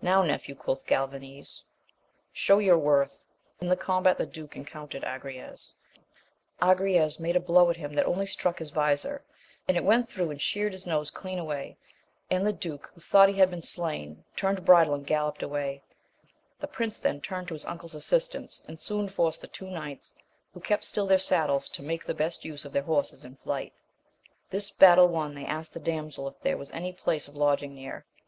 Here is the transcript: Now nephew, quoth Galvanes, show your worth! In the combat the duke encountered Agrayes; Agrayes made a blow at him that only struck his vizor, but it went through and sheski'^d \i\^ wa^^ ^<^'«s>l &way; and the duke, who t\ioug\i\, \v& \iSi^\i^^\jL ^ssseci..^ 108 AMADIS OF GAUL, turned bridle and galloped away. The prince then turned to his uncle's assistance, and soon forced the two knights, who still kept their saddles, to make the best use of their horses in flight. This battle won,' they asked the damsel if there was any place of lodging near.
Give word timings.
Now 0.00 0.22
nephew, 0.24 0.56
quoth 0.56 0.88
Galvanes, 0.88 1.62
show 2.32 2.58
your 2.58 2.78
worth! 2.78 3.26
In 3.60 3.68
the 3.68 3.76
combat 3.76 4.18
the 4.18 4.26
duke 4.26 4.56
encountered 4.56 5.04
Agrayes; 5.04 5.74
Agrayes 6.60 7.20
made 7.20 7.36
a 7.36 7.38
blow 7.38 7.70
at 7.70 7.76
him 7.76 7.94
that 7.94 8.04
only 8.04 8.26
struck 8.26 8.58
his 8.58 8.70
vizor, 8.72 9.22
but 9.68 9.76
it 9.76 9.84
went 9.84 10.08
through 10.08 10.32
and 10.32 10.40
sheski'^d 10.40 10.72
\i\^ 10.72 10.86
wa^^ 10.86 11.12
^<^'«s>l 11.12 11.46
&way; 11.46 11.76
and 12.28 12.44
the 12.44 12.52
duke, 12.52 12.90
who 12.92 13.00
t\ioug\i\, 13.00 13.26
\v& 13.36 13.36
\iSi^\i^^\jL 13.38 13.46
^ssseci..^ 13.46 13.78
108 13.78 13.78
AMADIS 13.86 14.18
OF 14.18 14.24
GAUL, 14.24 14.34
turned 14.34 14.64
bridle 14.66 14.94
and 14.94 15.06
galloped 15.06 15.42
away. 15.44 15.80
The 16.58 16.66
prince 16.66 16.98
then 16.98 17.20
turned 17.20 17.46
to 17.46 17.54
his 17.54 17.64
uncle's 17.66 17.94
assistance, 17.94 18.64
and 18.66 18.80
soon 18.80 19.08
forced 19.08 19.42
the 19.42 19.46
two 19.46 19.70
knights, 19.70 20.12
who 20.54 20.58
still 20.58 20.66
kept 21.06 21.08
their 21.08 21.18
saddles, 21.20 21.68
to 21.68 21.84
make 21.84 22.04
the 22.04 22.14
best 22.14 22.44
use 22.44 22.64
of 22.64 22.72
their 22.72 22.82
horses 22.82 23.24
in 23.24 23.36
flight. 23.36 23.72
This 24.50 24.72
battle 24.72 25.06
won,' 25.06 25.36
they 25.36 25.46
asked 25.46 25.72
the 25.72 25.78
damsel 25.78 26.26
if 26.26 26.40
there 26.40 26.56
was 26.56 26.72
any 26.72 26.92
place 26.92 27.28
of 27.28 27.36
lodging 27.36 27.74
near. 27.76 28.04